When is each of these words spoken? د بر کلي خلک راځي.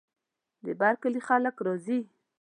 د 0.65 0.67
بر 0.79 0.93
کلي 1.01 1.21
خلک 1.27 1.55
راځي. 1.65 1.99